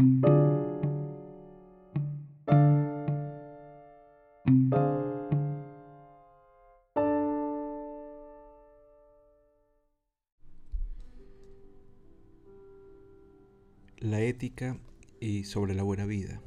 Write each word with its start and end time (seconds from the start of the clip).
La 0.00 0.06
ética 14.22 14.80
y 15.20 15.44
sobre 15.44 15.74
la 15.74 15.82
buena 15.82 16.06
vida. 16.06 16.40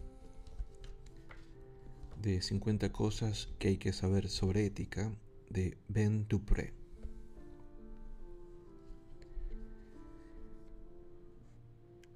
De 2.19 2.41
50 2.41 2.91
cosas 2.91 3.53
que 3.59 3.67
hay 3.67 3.77
que 3.77 3.93
saber 3.93 4.29
sobre 4.29 4.65
ética 4.65 5.11
de 5.51 5.77
Ben 5.89 6.27
Dupré. 6.27 6.73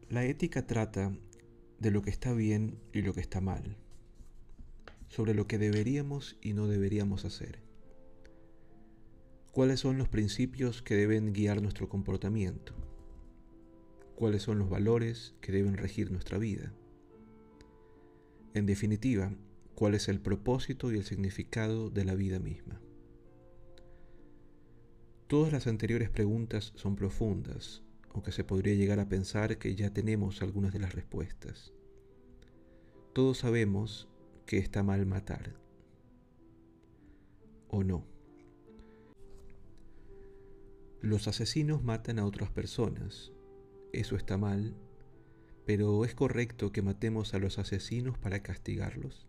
La 0.09 0.25
ética 0.25 0.65
trata 0.65 1.11
de 1.79 1.91
lo 1.91 2.01
que 2.01 2.09
está 2.09 2.33
bien 2.33 2.79
y 2.93 3.01
lo 3.01 3.13
que 3.13 3.21
está 3.21 3.41
mal, 3.41 3.77
sobre 5.09 5.33
lo 5.33 5.47
que 5.47 5.57
deberíamos 5.57 6.37
y 6.41 6.53
no 6.53 6.67
deberíamos 6.67 7.25
hacer. 7.25 7.59
¿Cuáles 9.51 9.79
son 9.79 9.97
los 9.97 10.07
principios 10.07 10.81
que 10.81 10.95
deben 10.95 11.33
guiar 11.33 11.61
nuestro 11.61 11.89
comportamiento? 11.89 12.75
cuáles 14.17 14.41
son 14.41 14.57
los 14.57 14.67
valores 14.67 15.35
que 15.41 15.51
deben 15.51 15.77
regir 15.77 16.11
nuestra 16.11 16.39
vida. 16.39 16.73
En 18.55 18.65
definitiva, 18.65 19.31
cuál 19.75 19.93
es 19.93 20.07
el 20.07 20.19
propósito 20.19 20.91
y 20.91 20.97
el 20.97 21.03
significado 21.03 21.91
de 21.91 22.03
la 22.03 22.15
vida 22.15 22.39
misma. 22.39 22.81
Todas 25.27 25.53
las 25.53 25.67
anteriores 25.67 26.09
preguntas 26.09 26.73
son 26.75 26.95
profundas, 26.95 27.83
aunque 28.17 28.31
se 28.31 28.43
podría 28.43 28.73
llegar 28.73 28.99
a 28.99 29.07
pensar 29.07 29.59
que 29.59 29.75
ya 29.75 29.93
tenemos 29.93 30.41
algunas 30.41 30.73
de 30.73 30.79
las 30.79 30.95
respuestas. 30.95 31.71
Todos 33.13 33.37
sabemos 33.37 34.09
que 34.47 34.57
está 34.57 34.81
mal 34.81 35.05
matar. 35.05 35.55
¿O 37.67 37.83
no? 37.83 38.07
Los 40.99 41.27
asesinos 41.27 41.83
matan 41.83 42.17
a 42.17 42.25
otras 42.25 42.49
personas, 42.49 43.31
eso 43.93 44.15
está 44.15 44.35
mal, 44.39 44.75
pero 45.67 46.03
¿es 46.03 46.15
correcto 46.15 46.71
que 46.71 46.81
matemos 46.81 47.35
a 47.35 47.37
los 47.37 47.59
asesinos 47.59 48.17
para 48.17 48.41
castigarlos? 48.41 49.27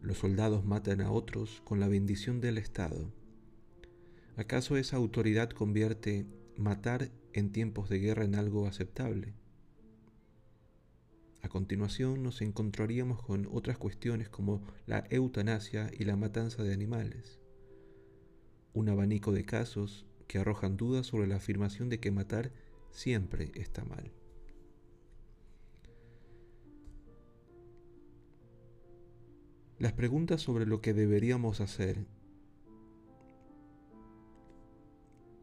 Los 0.00 0.18
soldados 0.18 0.64
matan 0.64 1.00
a 1.00 1.12
otros 1.12 1.60
con 1.64 1.78
la 1.78 1.86
bendición 1.86 2.40
del 2.40 2.58
Estado. 2.58 3.12
¿Acaso 4.36 4.76
esa 4.76 4.96
autoridad 4.96 5.50
convierte 5.50 6.26
matar 6.60 7.10
en 7.32 7.50
tiempos 7.52 7.88
de 7.88 7.98
guerra 7.98 8.24
en 8.24 8.34
algo 8.34 8.66
aceptable? 8.66 9.34
A 11.42 11.48
continuación 11.48 12.22
nos 12.22 12.42
encontraríamos 12.42 13.22
con 13.22 13.48
otras 13.50 13.78
cuestiones 13.78 14.28
como 14.28 14.62
la 14.86 15.04
eutanasia 15.10 15.90
y 15.98 16.04
la 16.04 16.16
matanza 16.16 16.62
de 16.62 16.74
animales. 16.74 17.40
Un 18.74 18.90
abanico 18.90 19.32
de 19.32 19.44
casos 19.44 20.06
que 20.28 20.38
arrojan 20.38 20.76
dudas 20.76 21.06
sobre 21.06 21.26
la 21.26 21.36
afirmación 21.36 21.88
de 21.88 21.98
que 21.98 22.10
matar 22.10 22.52
siempre 22.90 23.50
está 23.54 23.84
mal. 23.84 24.12
Las 29.78 29.94
preguntas 29.94 30.42
sobre 30.42 30.66
lo 30.66 30.82
que 30.82 30.92
deberíamos 30.92 31.62
hacer 31.62 32.06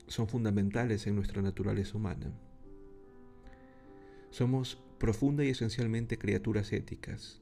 son 0.08 0.28
fundamentales 0.28 1.06
en 1.08 1.16
nuestra 1.16 1.42
naturaleza 1.42 1.98
humana. 1.98 2.32
Somos 4.30 4.82
profunda 5.00 5.44
y 5.44 5.50
esencialmente 5.50 6.18
criaturas 6.18 6.74
éticas, 6.74 7.42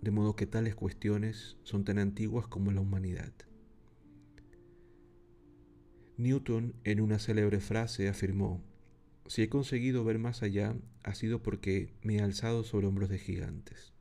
de 0.00 0.10
modo 0.10 0.36
que 0.36 0.46
tales 0.46 0.74
cuestiones 0.74 1.56
son 1.62 1.84
tan 1.84 1.98
antiguas 1.98 2.46
como 2.46 2.72
la 2.72 2.80
humanidad. 2.80 3.32
Newton 6.16 6.74
en 6.84 7.00
una 7.00 7.18
célebre 7.18 7.60
frase 7.60 8.08
afirmó, 8.08 8.62
si 9.26 9.42
he 9.42 9.48
conseguido 9.48 10.04
ver 10.04 10.18
más 10.18 10.42
allá, 10.42 10.76
ha 11.02 11.14
sido 11.14 11.42
porque 11.42 11.94
me 12.02 12.16
he 12.16 12.20
alzado 12.20 12.64
sobre 12.64 12.86
hombros 12.86 13.08
de 13.08 13.18
gigantes. 13.18 13.94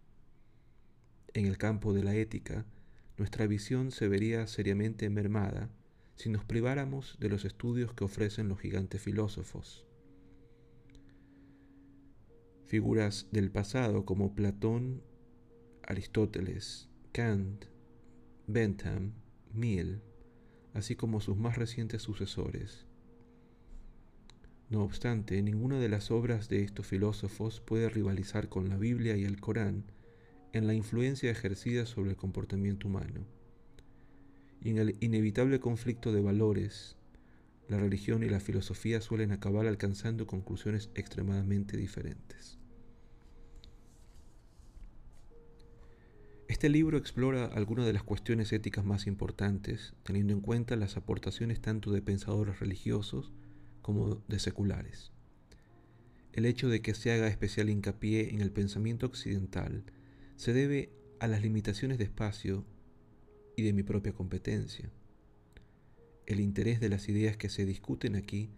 En 1.34 1.46
el 1.46 1.58
campo 1.58 1.94
de 1.94 2.04
la 2.04 2.16
ética, 2.16 2.66
nuestra 3.18 3.46
visión 3.46 3.92
se 3.92 4.08
vería 4.08 4.48
seriamente 4.48 5.10
mermada 5.10 5.70
si 6.20 6.30
nos 6.30 6.44
priváramos 6.44 7.16
de 7.22 7.30
los 7.30 7.46
estudios 7.46 7.94
que 7.94 8.04
ofrecen 8.04 8.50
los 8.50 8.60
gigantes 8.60 9.02
filósofos. 9.02 9.86
Figuras 12.66 13.28
del 13.32 13.52
pasado 13.52 14.04
como 14.04 14.36
Platón, 14.36 15.02
Aristóteles, 15.82 16.90
Kant, 17.14 17.68
Bentham, 18.48 19.14
Mill, 19.54 20.02
así 20.74 20.98
como 20.98 21.22
sus 21.22 21.38
más 21.38 21.58
recientes 21.58 22.02
sucesores, 22.02 22.86
no 24.70 24.84
obstante, 24.84 25.42
ninguna 25.42 25.80
de 25.80 25.88
las 25.88 26.12
obras 26.12 26.50
de 26.50 26.64
estos 26.64 26.86
filósofos 26.86 27.62
puede 27.62 27.90
rivalizar 27.90 28.50
con 28.50 28.68
la 28.68 28.76
Biblia 28.78 29.16
y 29.16 29.24
el 29.24 29.40
Corán 29.40 29.86
en 30.52 30.68
la 30.68 30.74
influencia 30.74 31.32
ejercida 31.32 31.86
sobre 31.86 32.12
el 32.12 32.18
comportamiento 32.18 32.90
humano. 32.90 33.39
Y 34.62 34.72
en 34.72 34.78
el 34.78 34.96
inevitable 35.00 35.60
conflicto 35.60 36.12
de 36.12 36.22
valores, 36.22 36.98
la 37.68 37.78
religión 37.78 38.24
y 38.24 38.30
la 38.30 38.40
filosofía 38.40 39.00
suelen 39.00 39.32
acabar 39.32 39.68
alcanzando 39.68 40.28
conclusiones 40.28 40.90
extremadamente 40.96 41.78
diferentes. 41.78 42.58
Este 46.50 46.68
libro 46.68 46.98
explora 46.98 47.46
algunas 47.46 47.86
de 47.86 47.94
las 47.94 48.02
cuestiones 48.02 48.52
éticas 48.52 48.84
más 48.84 49.06
importantes, 49.06 49.94
teniendo 50.02 50.34
en 50.34 50.42
cuenta 50.42 50.76
las 50.76 50.98
aportaciones 50.98 51.62
tanto 51.62 51.92
de 51.92 52.02
pensadores 52.02 52.60
religiosos 52.60 53.32
como 53.84 54.16
de 54.28 54.40
seculares. 54.40 55.12
El 56.34 56.46
hecho 56.46 56.68
de 56.68 56.82
que 56.82 56.96
se 56.96 57.12
haga 57.12 57.28
especial 57.28 57.70
hincapié 57.70 58.32
en 58.32 58.42
el 58.42 58.52
pensamiento 58.52 59.06
occidental 59.06 59.84
se 60.38 60.54
debe 60.54 60.92
a 61.20 61.28
las 61.28 61.44
limitaciones 61.44 62.00
de 62.00 62.06
espacio 62.06 62.66
y 63.60 63.62
de 63.62 63.74
mi 63.74 63.84
propia 63.84 64.14
competencia. 64.14 64.90
El 66.26 66.40
interés 66.40 66.80
de 66.80 66.88
las 66.88 67.10
ideas 67.10 67.36
que 67.36 67.50
se 67.50 67.66
discuten 67.66 68.16
aquí 68.16 68.50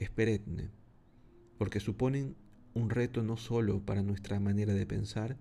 es 0.00 0.10
perenne, 0.10 0.70
porque 1.56 1.78
suponen 1.78 2.34
un 2.74 2.90
reto 2.90 3.22
no 3.22 3.36
solo 3.36 3.80
para 3.80 4.02
nuestra 4.02 4.40
manera 4.40 4.74
de 4.74 4.86
pensar, 4.86 5.36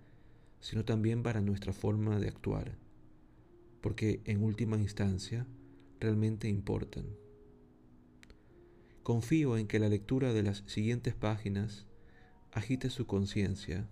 sino 0.59 0.85
también 0.85 1.23
para 1.23 1.41
nuestra 1.41 1.73
forma 1.73 2.19
de 2.19 2.27
actuar, 2.27 2.77
porque 3.81 4.21
en 4.25 4.43
última 4.43 4.77
instancia 4.77 5.47
realmente 5.99 6.47
importan. 6.47 7.05
Confío 9.01 9.57
en 9.57 9.67
que 9.67 9.79
la 9.79 9.89
lectura 9.89 10.33
de 10.33 10.43
las 10.43 10.63
siguientes 10.67 11.15
páginas 11.15 11.87
agite 12.51 12.91
su 12.91 13.07
conciencia, 13.07 13.89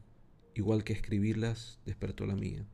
igual 0.53 0.83
que 0.83 0.93
escribirlas 0.93 1.79
despertó 1.85 2.27
la 2.27 2.35
mía. 2.35 2.67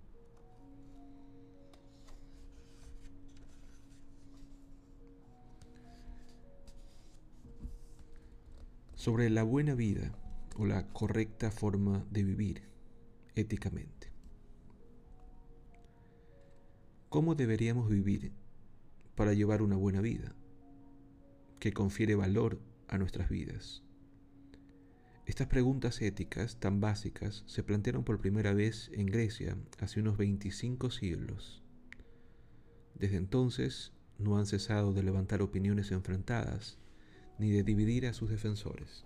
Sobre 9.07 9.29
la 9.29 9.43
buena 9.43 9.73
vida 9.73 10.11
o 10.57 10.65
la 10.65 10.85
correcta 10.89 11.49
forma 11.49 12.05
de 12.11 12.25
vivir 12.25 12.63
éticamente. 13.35 14.11
¿Cómo 17.07 17.33
deberíamos 17.33 17.89
vivir 17.89 18.33
para 19.15 19.31
llevar 19.31 19.61
una 19.61 19.77
buena 19.77 20.01
vida? 20.01 20.35
que 21.61 21.71
confiere 21.71 22.15
valor 22.15 22.59
a 22.89 22.97
nuestras 22.97 23.29
vidas. 23.29 23.81
Estas 25.25 25.47
preguntas 25.47 26.01
éticas 26.01 26.59
tan 26.59 26.81
básicas 26.81 27.45
se 27.47 27.63
plantearon 27.63 28.03
por 28.03 28.19
primera 28.19 28.53
vez 28.53 28.91
en 28.91 29.05
Grecia 29.05 29.57
hace 29.79 30.01
unos 30.01 30.17
25 30.17 30.91
siglos. 30.91 31.63
Desde 32.93 33.15
entonces 33.15 33.93
no 34.17 34.37
han 34.37 34.47
cesado 34.47 34.91
de 34.91 35.03
levantar 35.03 35.41
opiniones 35.41 35.93
enfrentadas 35.93 36.77
ni 37.39 37.51
de 37.51 37.63
dividir 37.63 38.07
a 38.07 38.13
sus 38.13 38.29
defensores. 38.29 39.05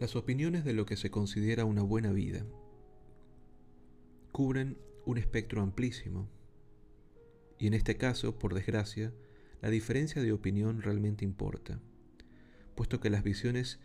Las 0.00 0.16
opiniones 0.16 0.64
de 0.64 0.74
lo 0.74 0.86
que 0.86 0.96
se 0.96 1.10
considera 1.10 1.64
una 1.64 1.82
buena 1.82 2.12
vida 2.12 2.44
cubren 4.32 4.76
un 5.06 5.18
espectro 5.18 5.62
amplísimo. 5.62 6.28
Y 7.58 7.68
en 7.68 7.74
este 7.74 7.96
caso, 7.96 8.38
por 8.38 8.52
desgracia, 8.52 9.14
la 9.62 9.70
diferencia 9.70 10.20
de 10.20 10.32
opinión 10.32 10.82
realmente 10.82 11.24
importa, 11.24 11.80
puesto 12.74 13.00
que 13.00 13.08
las 13.08 13.22
visiones 13.22 13.78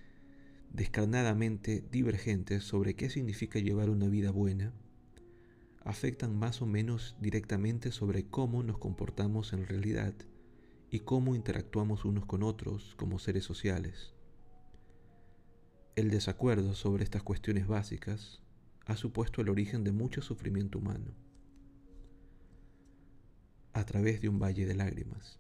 descarnadamente 0.74 1.86
divergentes 1.92 2.64
sobre 2.64 2.96
qué 2.96 3.10
significa 3.10 3.60
llevar 3.60 3.90
una 3.90 4.08
vida 4.08 4.32
buena 4.32 4.74
afectan 5.84 6.38
más 6.38 6.62
o 6.62 6.66
menos 6.66 7.16
directamente 7.20 7.92
sobre 7.92 8.28
cómo 8.28 8.64
nos 8.64 8.78
comportamos 8.78 9.54
en 9.54 9.66
realidad 9.66 10.14
y 10.92 11.00
cómo 11.00 11.36
interactuamos 11.36 12.06
unos 12.06 12.26
con 12.26 12.44
otros 12.44 12.96
como 12.96 13.20
seres 13.20 13.44
sociales. 13.44 14.14
El 15.96 16.10
desacuerdo 16.10 16.76
sobre 16.76 17.04
estas 17.04 17.24
cuestiones 17.24 17.68
básicas 17.68 18.42
ha 18.86 18.96
supuesto 18.96 19.42
el 19.42 19.50
origen 19.50 19.84
de 19.84 19.92
mucho 19.92 20.22
sufrimiento 20.22 20.80
humano 20.80 21.14
a 23.74 23.86
través 23.86 24.20
de 24.22 24.30
un 24.30 24.40
valle 24.40 24.66
de 24.66 24.76
lágrimas. 24.76 25.40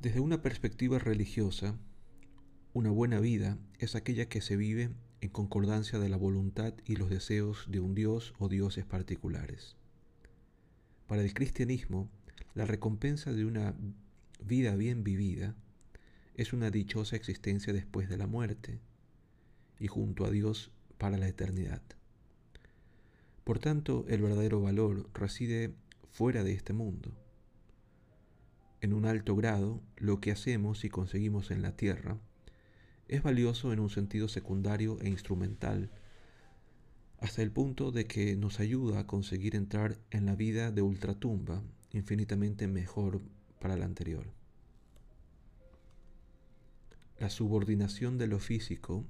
Desde 0.00 0.20
una 0.20 0.42
perspectiva 0.42 0.98
religiosa, 0.98 1.78
una 2.74 2.90
buena 2.90 3.20
vida 3.20 3.58
es 3.78 3.94
aquella 3.94 4.28
que 4.28 4.40
se 4.40 4.56
vive 4.56 4.90
en 5.20 5.30
concordancia 5.30 5.98
de 5.98 6.08
la 6.08 6.16
voluntad 6.16 6.74
y 6.84 6.96
los 6.96 7.10
deseos 7.10 7.66
de 7.68 7.80
un 7.80 7.94
Dios 7.94 8.34
o 8.38 8.48
dioses 8.48 8.84
particulares. 8.84 9.76
Para 11.06 11.22
el 11.22 11.32
cristianismo, 11.34 12.08
la 12.54 12.64
recompensa 12.64 13.32
de 13.32 13.44
una 13.44 13.74
vida 14.44 14.74
bien 14.76 15.04
vivida 15.04 15.54
es 16.34 16.52
una 16.52 16.70
dichosa 16.70 17.16
existencia 17.16 17.72
después 17.72 18.08
de 18.08 18.16
la 18.16 18.26
muerte 18.26 18.80
y 19.78 19.86
junto 19.86 20.24
a 20.24 20.30
Dios 20.30 20.70
para 20.98 21.16
la 21.16 21.28
eternidad. 21.28 21.82
Por 23.44 23.58
tanto, 23.58 24.04
el 24.08 24.22
verdadero 24.22 24.60
valor 24.60 25.08
reside 25.14 25.72
fuera 26.10 26.42
de 26.42 26.52
este 26.52 26.72
mundo. 26.72 27.12
En 28.80 28.92
un 28.92 29.06
alto 29.06 29.36
grado, 29.36 29.82
lo 29.96 30.20
que 30.20 30.32
hacemos 30.32 30.84
y 30.84 30.88
conseguimos 30.90 31.50
en 31.50 31.62
la 31.62 31.76
tierra 31.76 32.18
es 33.08 33.22
valioso 33.22 33.72
en 33.72 33.80
un 33.80 33.90
sentido 33.90 34.28
secundario 34.28 34.98
e 35.00 35.08
instrumental 35.08 35.90
hasta 37.18 37.42
el 37.42 37.50
punto 37.50 37.92
de 37.92 38.06
que 38.06 38.36
nos 38.36 38.60
ayuda 38.60 39.00
a 39.00 39.06
conseguir 39.06 39.56
entrar 39.56 39.98
en 40.10 40.26
la 40.26 40.34
vida 40.34 40.70
de 40.70 40.82
ultratumba 40.82 41.62
infinitamente 41.92 42.68
mejor 42.68 43.22
para 43.58 43.76
la 43.76 43.86
anterior. 43.86 44.26
La 47.18 47.30
subordinación 47.30 48.18
de 48.18 48.26
lo 48.26 48.38
físico 48.38 49.06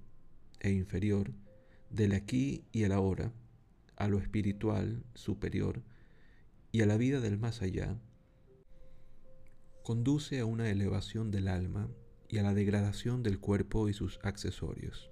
e 0.61 0.71
inferior, 0.71 1.33
del 1.91 2.13
aquí 2.13 2.65
y 2.71 2.85
el 2.85 2.93
ahora, 2.93 3.33
a 3.97 4.09
lo 4.09 4.19
espiritual 4.19 5.03
superior 5.15 5.83
y 6.71 6.83
a 6.83 6.87
la 6.87 6.97
vida 6.97 7.21
del 7.21 7.39
más 7.39 7.63
allá, 7.63 7.99
conduce 9.83 10.39
a 10.39 10.45
una 10.45 10.71
elevación 10.71 11.31
del 11.31 11.49
alma 11.49 11.89
y 12.29 12.39
a 12.39 12.43
la 12.43 12.55
degradación 12.55 13.23
del 13.23 13.39
cuerpo 13.39 13.89
y 13.89 13.95
sus 13.95 14.19
accesorios. 14.23 15.11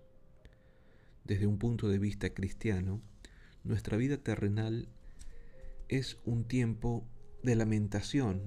Desde 1.24 1.46
un 1.46 1.58
punto 1.58 1.88
de 1.88 1.98
vista 1.98 2.30
cristiano, 2.30 3.00
nuestra 3.62 3.96
vida 3.96 4.18
terrenal 4.18 4.88
es 5.88 6.18
un 6.24 6.44
tiempo 6.44 7.06
de 7.42 7.56
lamentación, 7.56 8.42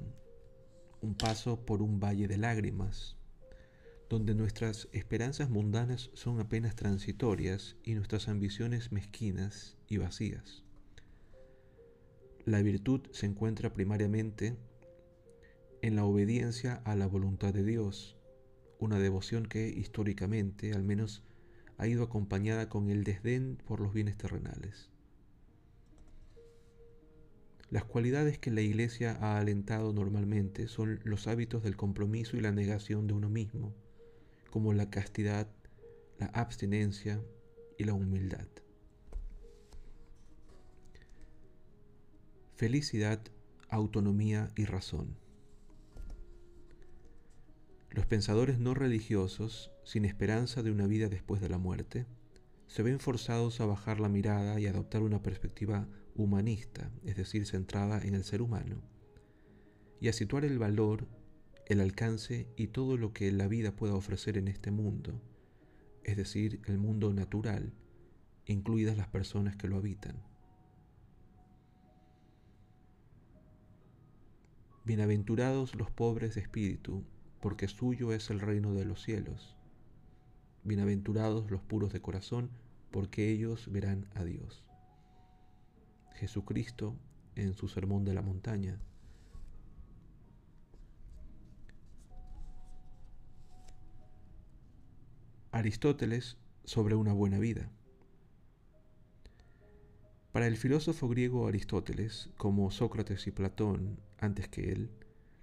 un 1.02 1.16
paso 1.16 1.66
por 1.66 1.82
un 1.82 2.00
valle 2.00 2.28
de 2.28 2.38
lágrimas, 2.38 3.16
donde 4.10 4.36
nuestras 4.36 4.88
esperanzas 4.92 5.50
mundanas 5.50 6.10
son 6.14 6.40
apenas 6.40 6.76
transitorias 6.76 7.76
y 7.84 7.94
nuestras 7.94 8.28
ambiciones 8.28 8.92
mezquinas 8.92 9.78
y 9.88 9.98
vacías. 9.98 10.64
La 12.46 12.62
virtud 12.62 13.02
se 13.12 13.26
encuentra 13.26 13.74
primariamente 13.74 14.56
en 15.82 15.96
la 15.96 16.06
obediencia 16.06 16.82
a 16.86 16.96
la 16.96 17.08
voluntad 17.08 17.54
de 17.54 17.64
Dios, 17.64 18.17
una 18.80 19.00
devoción 19.00 19.46
que 19.46 19.68
históricamente, 19.68 20.74
al 20.74 20.84
menos 20.84 21.24
ha 21.78 21.88
ido 21.88 22.04
acompañada 22.04 22.70
con 22.70 22.90
el 22.90 23.04
desdén 23.04 23.58
por 23.68 23.80
los 23.80 23.94
bienes 23.94 24.18
terrenales. 24.18 24.90
Las 27.70 27.84
cualidades 27.84 28.40
que 28.40 28.50
la 28.50 28.62
Iglesia 28.62 29.18
ha 29.20 29.38
alentado 29.38 29.92
normalmente 29.92 30.68
son 30.68 31.02
los 31.04 31.28
hábitos 31.28 31.64
del 31.64 31.76
compromiso 31.76 32.38
y 32.38 32.42
la 32.42 32.54
negación 32.54 33.08
de 33.08 33.14
uno 33.14 33.30
mismo, 33.30 33.76
como 34.52 34.72
la 34.74 34.90
castidad, 34.90 35.48
la 36.18 36.28
abstinencia 36.28 37.22
y 37.78 37.84
la 37.84 37.94
humildad. 37.94 38.48
Felicidad, 42.56 43.20
autonomía 43.70 44.50
y 44.56 44.66
razón. 44.66 45.18
Los 47.98 48.06
pensadores 48.06 48.60
no 48.60 48.76
religiosos, 48.76 49.72
sin 49.84 50.06
esperanza 50.06 50.62
de 50.62 50.70
una 50.70 50.86
vida 50.86 51.10
después 51.10 51.42
de 51.42 51.50
la 51.50 51.58
muerte, 51.58 52.06
se 52.68 52.84
ven 52.84 53.00
forzados 53.00 53.60
a 53.60 53.66
bajar 53.66 54.00
la 54.00 54.08
mirada 54.08 54.60
y 54.60 54.68
adoptar 54.68 55.02
una 55.02 55.24
perspectiva 55.24 55.88
humanista, 56.14 56.92
es 57.04 57.16
decir, 57.16 57.48
centrada 57.48 58.00
en 58.04 58.14
el 58.14 58.24
ser 58.24 58.44
humano, 58.44 58.84
y 60.00 60.10
a 60.10 60.14
situar 60.14 60.46
el 60.46 60.60
valor, 60.60 61.08
el 61.66 61.82
alcance 61.82 62.48
y 62.56 62.68
todo 62.68 62.98
lo 62.98 63.14
que 63.14 63.32
la 63.32 63.48
vida 63.48 63.76
pueda 63.76 63.96
ofrecer 63.96 64.38
en 64.38 64.48
este 64.48 64.70
mundo, 64.70 65.20
es 66.04 66.18
decir, 66.18 66.62
el 66.68 66.78
mundo 66.78 67.16
natural, 67.16 67.74
incluidas 68.46 68.96
las 68.96 69.08
personas 69.08 69.56
que 69.56 69.68
lo 69.68 69.78
habitan. 69.78 70.22
Bienaventurados 74.86 75.74
los 75.74 75.90
pobres 75.90 76.36
de 76.36 76.42
espíritu, 76.42 77.04
porque 77.40 77.68
suyo 77.68 78.14
es 78.14 78.30
el 78.30 78.40
reino 78.40 78.74
de 78.74 78.86
los 78.86 79.02
cielos. 79.04 79.56
Bienaventurados 80.64 81.50
los 81.52 81.62
puros 81.62 81.94
de 81.94 82.02
corazón, 82.02 82.50
porque 82.92 83.30
ellos 83.30 83.72
verán 83.72 84.08
a 84.16 84.24
Dios. 84.24 84.64
Jesucristo 86.16 86.96
en 87.36 87.54
su 87.54 87.68
Sermón 87.68 88.04
de 88.06 88.14
la 88.14 88.22
Montaña. 88.22 88.80
Aristóteles 95.52 96.38
sobre 96.64 96.96
una 96.96 97.14
buena 97.14 97.40
vida. 97.40 97.70
Para 100.32 100.48
el 100.48 100.58
filósofo 100.58 101.08
griego 101.08 101.48
Aristóteles, 101.48 102.30
como 102.38 102.70
Sócrates 102.70 103.26
y 103.28 103.32
Platón 103.32 104.00
antes 104.20 104.48
que 104.48 104.72
él, 104.72 104.92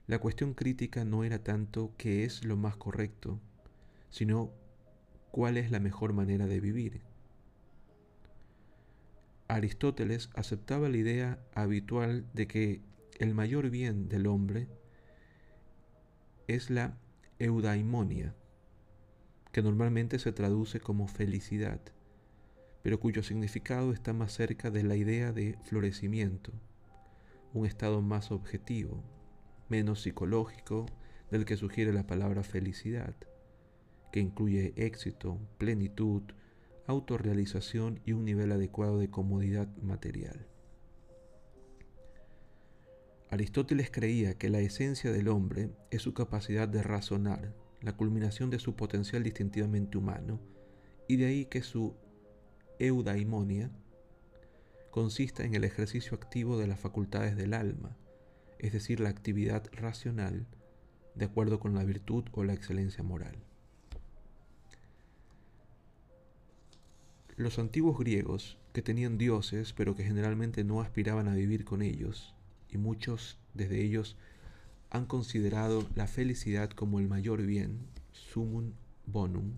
la 0.07 0.19
cuestión 0.19 0.53
crítica 0.53 1.05
no 1.05 1.25
era 1.25 1.39
tanto 1.39 1.93
qué 1.97 2.25
es 2.25 2.45
lo 2.45 2.57
más 2.57 2.77
correcto, 2.77 3.41
sino 4.11 4.53
cuál 5.31 5.57
es 5.57 5.71
la 5.71 5.81
mejor 5.81 6.13
manera 6.13 6.47
de 6.47 6.61
vivir. 6.61 7.01
Aristóteles 9.49 10.31
aceptaba 10.35 10.89
la 10.89 10.97
idea 10.97 11.39
habitual 11.55 12.27
de 12.35 12.47
que 12.47 12.83
el 13.19 13.35
mayor 13.35 13.71
bien 13.71 14.09
del 14.09 14.27
hombre 14.27 14.69
es 16.49 16.69
la 16.69 16.99
eudaimonia, 17.39 18.35
que 19.53 19.63
normalmente 19.63 20.19
se 20.19 20.33
traduce 20.33 20.81
como 20.81 21.09
felicidad, 21.09 21.81
pero 22.83 23.01
cuyo 23.01 23.23
significado 23.23 23.93
está 23.93 24.13
más 24.13 24.33
cerca 24.33 24.71
de 24.71 24.83
la 24.83 24.97
idea 24.97 25.33
de 25.33 25.57
florecimiento, 25.63 26.53
un 27.55 27.65
estado 27.65 28.03
más 28.03 28.31
objetivo, 28.31 29.03
menos 29.75 30.03
psicológico 30.03 30.87
del 31.33 31.45
que 31.45 31.57
sugiere 31.57 31.93
la 31.93 32.07
palabra 32.07 32.45
felicidad, 32.45 33.17
que 34.13 34.21
incluye 34.21 34.73
éxito, 34.77 35.41
plenitud, 35.59 36.23
autorrealización 36.87 37.99
y 38.05 38.13
un 38.13 38.25
nivel 38.25 38.53
adecuado 38.53 39.01
de 39.01 39.11
comodidad 39.11 39.67
material. 39.79 40.47
Aristóteles 43.31 43.91
creía 43.91 44.39
que 44.39 44.49
la 44.49 44.61
esencia 44.61 45.11
del 45.11 45.27
hombre 45.27 45.73
es 45.91 46.03
su 46.03 46.15
capacidad 46.15 46.69
de 46.69 46.85
razonar, 46.85 47.53
la 47.81 47.97
culminación 47.97 48.51
de 48.51 48.61
su 48.61 48.77
potencial 48.77 49.25
distintivamente 49.25 49.99
humano, 49.99 50.41
y 51.09 51.17
de 51.17 51.27
ahí 51.27 51.47
que 51.47 51.63
su 51.63 51.97
eudaimonia 52.79 53.73
consista 54.93 55.43
en 55.43 55.57
el 55.57 55.65
ejercicio 55.65 56.17
activo 56.17 56.59
de 56.59 56.69
las 56.69 56.79
facultades 56.79 57.35
del 57.37 57.55
alma, 57.55 57.97
es 58.65 58.73
decir, 58.73 58.99
la 58.99 59.11
actividad 59.11 59.71
racional 59.73 60.47
de 61.15 61.27
acuerdo 61.27 61.61
con 61.61 61.75
la 61.75 61.85
virtud 61.85 62.25
o 62.33 62.45
la 62.45 62.55
excelencia 62.55 63.05
moral. 63.05 63.37
Los 67.37 67.59
antiguos 67.59 67.99
griegos, 67.99 68.57
que 68.73 68.81
tenían 68.81 69.19
dioses 69.19 69.75
pero 69.75 69.95
que 69.95 70.03
generalmente 70.03 70.65
no 70.65 70.81
aspiraban 70.81 71.29
a 71.29 71.35
vivir 71.35 71.67
con 71.67 71.83
ellos, 71.83 72.35
y 72.71 72.79
muchos 72.79 73.37
desde 73.53 73.83
ellos 73.83 74.17
han 74.89 75.05
considerado 75.05 75.87
la 75.95 76.07
felicidad 76.07 76.71
como 76.71 77.01
el 77.01 77.07
mayor 77.07 77.43
bien, 77.43 77.81
sumum 78.13 78.73
bonum, 79.05 79.57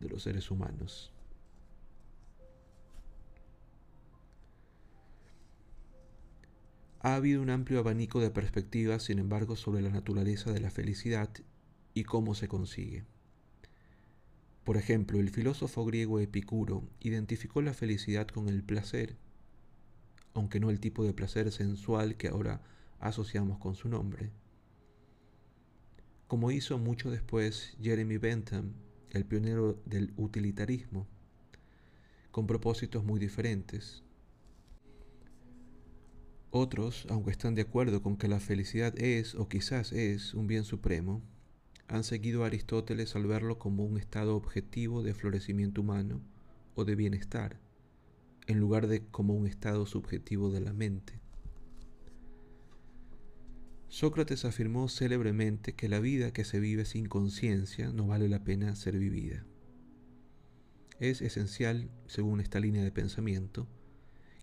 de 0.00 0.08
los 0.08 0.24
seres 0.24 0.50
humanos. 0.50 1.12
Ha 7.06 7.14
habido 7.14 7.40
un 7.40 7.50
amplio 7.50 7.78
abanico 7.78 8.18
de 8.18 8.32
perspectivas, 8.32 9.04
sin 9.04 9.20
embargo, 9.20 9.54
sobre 9.54 9.80
la 9.80 9.90
naturaleza 9.90 10.50
de 10.50 10.58
la 10.58 10.72
felicidad 10.72 11.30
y 11.94 12.02
cómo 12.02 12.34
se 12.34 12.48
consigue. 12.48 13.04
Por 14.64 14.76
ejemplo, 14.76 15.20
el 15.20 15.30
filósofo 15.30 15.84
griego 15.84 16.18
Epicuro 16.18 16.82
identificó 16.98 17.62
la 17.62 17.74
felicidad 17.74 18.26
con 18.26 18.48
el 18.48 18.64
placer, 18.64 19.14
aunque 20.34 20.58
no 20.58 20.68
el 20.68 20.80
tipo 20.80 21.04
de 21.04 21.12
placer 21.12 21.52
sensual 21.52 22.16
que 22.16 22.26
ahora 22.26 22.60
asociamos 22.98 23.58
con 23.58 23.76
su 23.76 23.88
nombre. 23.88 24.32
Como 26.26 26.50
hizo 26.50 26.76
mucho 26.76 27.12
después 27.12 27.76
Jeremy 27.80 28.16
Bentham, 28.16 28.72
el 29.10 29.24
pionero 29.24 29.80
del 29.84 30.12
utilitarismo, 30.16 31.06
con 32.32 32.48
propósitos 32.48 33.04
muy 33.04 33.20
diferentes. 33.20 34.02
Otros, 36.58 37.06
aunque 37.10 37.32
están 37.32 37.54
de 37.54 37.60
acuerdo 37.60 38.02
con 38.02 38.16
que 38.16 38.28
la 38.28 38.40
felicidad 38.40 38.98
es 38.98 39.34
o 39.34 39.46
quizás 39.46 39.92
es 39.92 40.32
un 40.32 40.46
bien 40.46 40.64
supremo, 40.64 41.22
han 41.86 42.02
seguido 42.02 42.42
a 42.42 42.46
Aristóteles 42.46 43.14
al 43.14 43.26
verlo 43.26 43.58
como 43.58 43.84
un 43.84 43.98
estado 43.98 44.34
objetivo 44.34 45.02
de 45.02 45.12
florecimiento 45.12 45.82
humano 45.82 46.22
o 46.74 46.86
de 46.86 46.94
bienestar, 46.94 47.60
en 48.46 48.58
lugar 48.58 48.86
de 48.86 49.04
como 49.04 49.34
un 49.34 49.46
estado 49.46 49.84
subjetivo 49.84 50.50
de 50.50 50.62
la 50.62 50.72
mente. 50.72 51.20
Sócrates 53.88 54.46
afirmó 54.46 54.88
célebremente 54.88 55.74
que 55.74 55.90
la 55.90 56.00
vida 56.00 56.32
que 56.32 56.44
se 56.44 56.58
vive 56.58 56.86
sin 56.86 57.04
conciencia 57.04 57.92
no 57.92 58.06
vale 58.06 58.30
la 58.30 58.44
pena 58.44 58.74
ser 58.76 58.98
vivida. 58.98 59.44
Es 61.00 61.20
esencial, 61.20 61.90
según 62.06 62.40
esta 62.40 62.60
línea 62.60 62.82
de 62.82 62.92
pensamiento, 62.92 63.68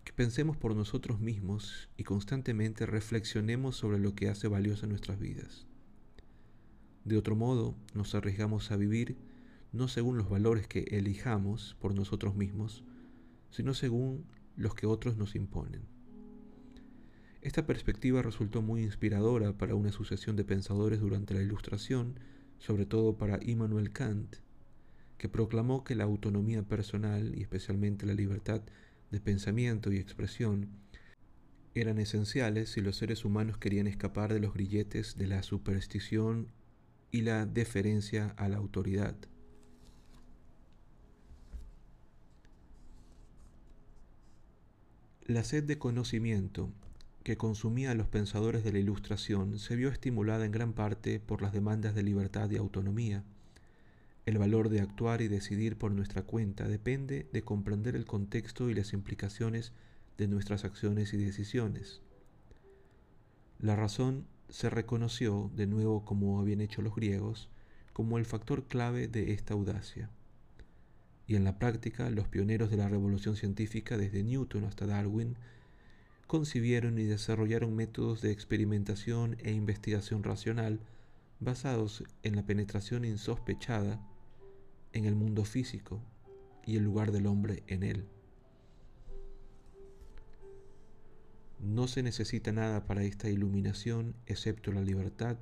que 0.04 0.12
pensemos 0.12 0.56
por 0.56 0.76
nosotros 0.76 1.20
mismos 1.20 1.88
y 1.96 2.04
constantemente 2.04 2.86
reflexionemos 2.86 3.76
sobre 3.76 3.98
lo 3.98 4.14
que 4.14 4.28
hace 4.28 4.48
valiosa 4.48 4.86
nuestras 4.86 5.18
vidas. 5.18 5.66
De 7.04 7.16
otro 7.16 7.36
modo, 7.36 7.74
nos 7.94 8.14
arriesgamos 8.14 8.70
a 8.70 8.76
vivir 8.76 9.16
no 9.72 9.88
según 9.88 10.16
los 10.16 10.28
valores 10.28 10.68
que 10.68 10.80
elijamos 10.90 11.76
por 11.80 11.94
nosotros 11.94 12.36
mismos, 12.36 12.84
sino 13.50 13.74
según 13.74 14.24
los 14.56 14.74
que 14.74 14.86
otros 14.86 15.16
nos 15.16 15.34
imponen. 15.34 15.82
Esta 17.42 17.66
perspectiva 17.66 18.22
resultó 18.22 18.62
muy 18.62 18.82
inspiradora 18.82 19.52
para 19.52 19.74
una 19.74 19.92
sucesión 19.92 20.36
de 20.36 20.44
pensadores 20.44 21.00
durante 21.00 21.34
la 21.34 21.42
Ilustración, 21.42 22.18
sobre 22.58 22.86
todo 22.86 23.18
para 23.18 23.38
Immanuel 23.42 23.90
Kant, 23.90 24.36
que 25.18 25.28
proclamó 25.28 25.84
que 25.84 25.94
la 25.94 26.04
autonomía 26.04 26.62
personal 26.62 27.34
y 27.36 27.42
especialmente 27.42 28.06
la 28.06 28.14
libertad 28.14 28.62
de 29.10 29.20
pensamiento 29.20 29.92
y 29.92 29.96
expresión 29.96 30.68
eran 31.74 31.98
esenciales 31.98 32.70
si 32.70 32.80
los 32.80 32.96
seres 32.96 33.24
humanos 33.24 33.58
querían 33.58 33.86
escapar 33.86 34.32
de 34.32 34.40
los 34.40 34.54
grilletes 34.54 35.16
de 35.18 35.26
la 35.26 35.42
superstición 35.42 36.48
y 37.10 37.22
la 37.22 37.46
deferencia 37.46 38.34
a 38.36 38.48
la 38.48 38.56
autoridad. 38.56 39.16
La 45.26 45.42
sed 45.42 45.64
de 45.64 45.78
conocimiento 45.78 46.70
que 47.22 47.38
consumía 47.38 47.92
a 47.92 47.94
los 47.94 48.06
pensadores 48.08 48.62
de 48.62 48.72
la 48.72 48.78
Ilustración 48.78 49.58
se 49.58 49.74
vio 49.74 49.88
estimulada 49.88 50.44
en 50.44 50.52
gran 50.52 50.74
parte 50.74 51.18
por 51.18 51.40
las 51.40 51.52
demandas 51.52 51.94
de 51.94 52.02
libertad 52.02 52.50
y 52.50 52.56
autonomía. 52.56 53.24
El 54.26 54.38
valor 54.38 54.70
de 54.70 54.80
actuar 54.80 55.20
y 55.20 55.28
decidir 55.28 55.76
por 55.76 55.92
nuestra 55.92 56.22
cuenta 56.22 56.66
depende 56.66 57.28
de 57.30 57.42
comprender 57.42 57.94
el 57.94 58.06
contexto 58.06 58.70
y 58.70 58.74
las 58.74 58.94
implicaciones 58.94 59.72
de 60.16 60.28
nuestras 60.28 60.64
acciones 60.64 61.12
y 61.12 61.18
decisiones. 61.18 62.00
La 63.58 63.76
razón 63.76 64.26
se 64.48 64.70
reconoció, 64.70 65.50
de 65.54 65.66
nuevo 65.66 66.06
como 66.06 66.40
habían 66.40 66.62
hecho 66.62 66.80
los 66.80 66.94
griegos, 66.94 67.50
como 67.92 68.16
el 68.16 68.24
factor 68.24 68.64
clave 68.64 69.08
de 69.08 69.32
esta 69.32 69.52
audacia. 69.52 70.08
Y 71.26 71.36
en 71.36 71.44
la 71.44 71.58
práctica, 71.58 72.08
los 72.08 72.26
pioneros 72.26 72.70
de 72.70 72.78
la 72.78 72.88
revolución 72.88 73.36
científica, 73.36 73.98
desde 73.98 74.22
Newton 74.22 74.64
hasta 74.64 74.86
Darwin, 74.86 75.36
concibieron 76.26 76.98
y 76.98 77.04
desarrollaron 77.04 77.76
métodos 77.76 78.22
de 78.22 78.30
experimentación 78.30 79.36
e 79.40 79.52
investigación 79.52 80.22
racional 80.22 80.80
basados 81.40 82.04
en 82.22 82.36
la 82.36 82.46
penetración 82.46 83.04
insospechada 83.04 84.00
en 84.94 85.04
el 85.04 85.14
mundo 85.14 85.44
físico 85.44 86.00
y 86.64 86.76
el 86.76 86.84
lugar 86.84 87.12
del 87.12 87.26
hombre 87.26 87.62
en 87.66 87.82
él. 87.82 88.06
No 91.60 91.86
se 91.86 92.02
necesita 92.02 92.52
nada 92.52 92.86
para 92.86 93.02
esta 93.04 93.28
iluminación 93.28 94.14
excepto 94.26 94.72
la 94.72 94.80
libertad, 94.80 95.36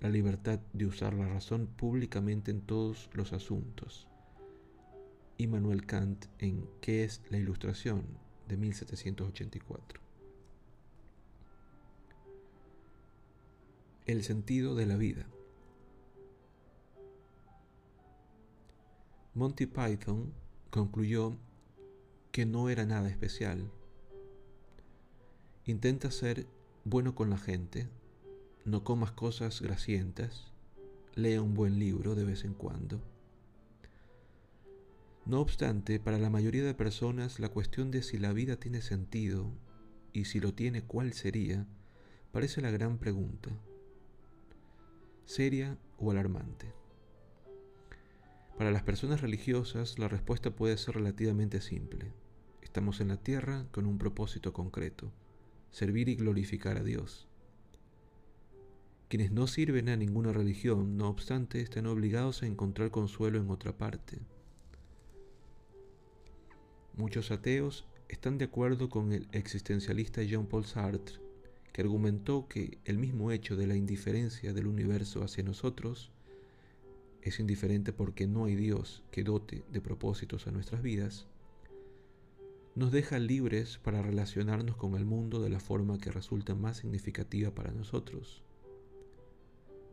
la 0.00 0.08
libertad 0.08 0.58
de 0.72 0.86
usar 0.86 1.14
la 1.14 1.28
razón 1.28 1.66
públicamente 1.66 2.50
en 2.50 2.60
todos 2.60 3.08
los 3.12 3.32
asuntos. 3.32 4.08
Immanuel 5.38 5.86
Kant 5.86 6.26
en 6.38 6.68
¿Qué 6.80 7.04
es 7.04 7.22
la 7.30 7.38
Ilustración? 7.38 8.04
de 8.48 8.56
1784. 8.56 10.00
El 14.06 14.22
sentido 14.22 14.74
de 14.74 14.86
la 14.86 14.96
vida. 14.96 15.26
Monty 19.34 19.66
Python 19.66 20.32
concluyó 20.70 21.36
que 22.32 22.46
no 22.46 22.68
era 22.68 22.86
nada 22.86 23.08
especial 23.08 23.70
Intenta 25.66 26.10
ser 26.10 26.46
bueno 26.84 27.14
con 27.14 27.30
la 27.30 27.38
gente, 27.38 27.88
no 28.66 28.84
comas 28.84 29.12
cosas 29.12 29.62
grasientas, 29.62 30.52
lea 31.14 31.40
un 31.40 31.54
buen 31.54 31.78
libro 31.78 32.14
de 32.14 32.24
vez 32.24 32.44
en 32.44 32.52
cuando. 32.52 33.00
No 35.24 35.40
obstante, 35.40 35.98
para 36.00 36.18
la 36.18 36.28
mayoría 36.28 36.62
de 36.64 36.74
personas 36.74 37.40
la 37.40 37.48
cuestión 37.48 37.90
de 37.90 38.02
si 38.02 38.18
la 38.18 38.34
vida 38.34 38.56
tiene 38.56 38.82
sentido 38.82 39.50
y 40.12 40.26
si 40.26 40.38
lo 40.38 40.52
tiene 40.52 40.82
cuál 40.82 41.14
sería, 41.14 41.66
parece 42.30 42.60
la 42.60 42.70
gran 42.70 42.98
pregunta, 42.98 43.48
seria 45.24 45.78
o 45.96 46.10
alarmante. 46.10 46.83
Para 48.56 48.70
las 48.70 48.82
personas 48.82 49.20
religiosas 49.20 49.98
la 49.98 50.08
respuesta 50.08 50.50
puede 50.50 50.76
ser 50.76 50.94
relativamente 50.94 51.60
simple. 51.60 52.12
Estamos 52.62 53.00
en 53.00 53.08
la 53.08 53.16
tierra 53.16 53.66
con 53.72 53.86
un 53.86 53.98
propósito 53.98 54.52
concreto 54.52 55.12
servir 55.74 56.08
y 56.08 56.14
glorificar 56.14 56.76
a 56.76 56.84
Dios. 56.84 57.26
Quienes 59.08 59.32
no 59.32 59.48
sirven 59.48 59.88
a 59.88 59.96
ninguna 59.96 60.32
religión, 60.32 60.96
no 60.96 61.08
obstante, 61.08 61.60
están 61.60 61.86
obligados 61.86 62.42
a 62.42 62.46
encontrar 62.46 62.92
consuelo 62.92 63.40
en 63.40 63.50
otra 63.50 63.76
parte. 63.76 64.20
Muchos 66.96 67.32
ateos 67.32 67.86
están 68.08 68.38
de 68.38 68.44
acuerdo 68.44 68.88
con 68.88 69.12
el 69.12 69.26
existencialista 69.32 70.22
Jean-Paul 70.22 70.64
Sartre, 70.64 71.16
que 71.72 71.82
argumentó 71.82 72.46
que 72.46 72.78
el 72.84 72.98
mismo 72.98 73.32
hecho 73.32 73.56
de 73.56 73.66
la 73.66 73.74
indiferencia 73.74 74.52
del 74.52 74.68
universo 74.68 75.24
hacia 75.24 75.42
nosotros 75.42 76.12
es 77.24 77.40
indiferente 77.40 77.92
porque 77.92 78.26
no 78.26 78.44
hay 78.44 78.54
Dios 78.54 79.02
que 79.10 79.24
dote 79.24 79.64
de 79.72 79.80
propósitos 79.80 80.46
a 80.46 80.50
nuestras 80.50 80.82
vidas, 80.82 81.26
nos 82.74 82.92
deja 82.92 83.18
libres 83.18 83.78
para 83.78 84.02
relacionarnos 84.02 84.76
con 84.76 84.94
el 84.94 85.06
mundo 85.06 85.40
de 85.40 85.48
la 85.48 85.58
forma 85.58 85.98
que 85.98 86.10
resulta 86.10 86.54
más 86.54 86.78
significativa 86.78 87.54
para 87.54 87.72
nosotros. 87.72 88.42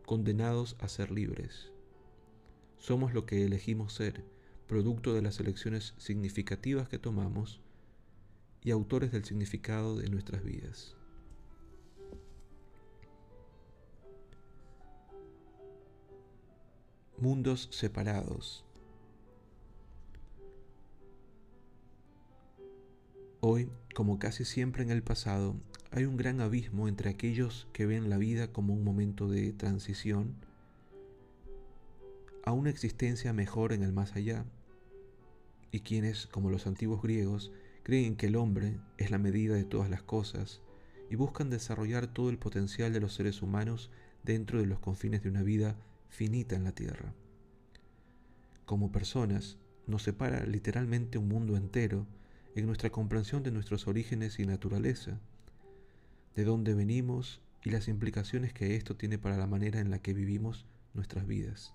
Condenados 0.06 0.76
a 0.80 0.90
ser 0.90 1.12
libres. 1.12 1.72
Somos 2.80 3.14
lo 3.14 3.26
que 3.26 3.46
elegimos 3.46 3.94
ser, 3.94 4.26
producto 4.68 5.14
de 5.14 5.22
las 5.22 5.40
elecciones 5.40 5.94
significativas 5.98 6.90
que 6.90 7.00
tomamos 7.00 7.62
y 8.62 8.72
autores 8.72 9.12
del 9.12 9.24
significado 9.24 9.98
de 9.98 10.10
nuestras 10.10 10.44
vidas. 10.44 10.98
Mundos 17.22 17.68
separados. 17.70 18.66
Hoy, 23.42 23.70
como 23.94 24.18
casi 24.18 24.44
siempre 24.44 24.82
en 24.82 24.90
el 24.90 25.04
pasado, 25.04 25.56
hay 25.92 26.06
un 26.06 26.18
gran 26.18 26.42
abismo 26.42 26.88
entre 26.88 27.12
aquellos 27.12 27.68
que 27.74 27.86
ven 27.86 28.10
la 28.10 28.18
vida 28.18 28.52
como 28.52 28.74
un 28.74 28.84
momento 28.84 29.30
de 29.30 29.54
transición 29.54 30.34
a 32.44 32.54
una 32.54 32.72
existencia 32.72 33.34
mejor 33.34 33.72
en 33.72 33.84
el 33.84 33.94
más 33.94 34.16
allá, 34.16 34.44
y 35.72 35.82
quienes, 35.82 36.26
como 36.26 36.50
los 36.50 36.66
antiguos 36.66 37.04
griegos, 37.04 37.52
creen 37.84 38.16
que 38.16 38.26
el 38.26 38.36
hombre 38.36 38.80
es 38.98 39.12
la 39.12 39.20
medida 39.20 39.54
de 39.54 39.64
todas 39.64 39.92
las 39.92 40.02
cosas 40.02 40.64
y 41.12 41.18
buscan 41.18 41.52
desarrollar 41.52 42.08
todo 42.08 42.32
el 42.32 42.40
potencial 42.40 42.92
de 42.92 43.00
los 43.00 43.14
seres 43.14 43.44
humanos 43.44 43.92
dentro 44.24 44.60
de 44.60 44.66
los 44.66 44.80
confines 44.80 45.22
de 45.22 45.30
una 45.30 45.44
vida 45.44 45.78
finita 46.12 46.56
en 46.56 46.66
la 46.66 46.74
tierra. 46.74 47.14
Como 48.66 48.92
personas, 48.92 49.58
nos 49.88 50.04
separa 50.04 50.46
literalmente 50.46 51.18
un 51.18 51.28
mundo 51.28 51.58
entero 51.58 52.06
en 52.54 52.68
nuestra 52.68 52.92
comprensión 52.92 53.44
de 53.44 53.52
nuestros 53.52 53.88
orígenes 53.88 54.38
y 54.38 54.46
naturaleza, 54.46 55.20
de 56.36 56.44
dónde 56.44 56.74
venimos 56.74 57.42
y 57.64 57.72
las 57.72 57.88
implicaciones 57.88 58.54
que 58.54 58.76
esto 58.76 58.96
tiene 58.96 59.18
para 59.18 59.38
la 59.38 59.48
manera 59.48 59.80
en 59.80 59.90
la 59.90 60.00
que 60.00 60.14
vivimos 60.14 60.66
nuestras 60.94 61.26
vidas. 61.26 61.74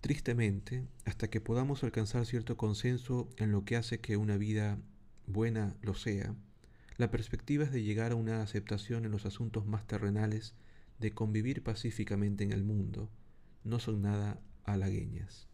Tristemente, 0.00 0.86
hasta 1.04 1.28
que 1.28 1.40
podamos 1.40 1.84
alcanzar 1.84 2.24
cierto 2.26 2.56
consenso 2.56 3.28
en 3.36 3.52
lo 3.52 3.64
que 3.64 3.76
hace 3.76 4.00
que 4.00 4.16
una 4.16 4.36
vida 4.36 4.78
buena 5.26 5.76
lo 5.82 5.94
sea, 5.94 6.34
la 6.96 7.10
perspectiva 7.10 7.64
es 7.64 7.72
de 7.72 7.82
llegar 7.82 8.12
a 8.12 8.16
una 8.16 8.42
aceptación 8.42 9.04
en 9.04 9.10
los 9.10 9.26
asuntos 9.26 9.66
más 9.66 9.86
terrenales 9.86 10.54
de 10.98 11.12
convivir 11.12 11.62
pacíficamente 11.62 12.44
en 12.44 12.52
el 12.52 12.64
mundo, 12.64 13.10
no 13.64 13.78
son 13.78 14.02
nada 14.02 14.40
halagueñas. 14.64 15.48